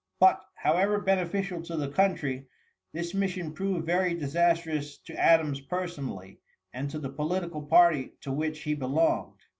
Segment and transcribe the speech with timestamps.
[0.19, 2.47] But, however beneficial to the country,
[2.91, 6.39] this mission proved very disastrous to Adams personally,
[6.73, 9.41] and to the political party to which he belonged.